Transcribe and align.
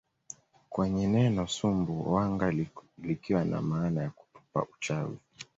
kwenye 0.69 1.07
neno 1.07 1.47
Sumbu 1.47 2.13
wanga 2.13 2.51
likiwa 2.97 3.43
namaana 3.45 4.03
ya 4.03 4.11
tupa 4.33 4.65
uchawi 4.75 5.17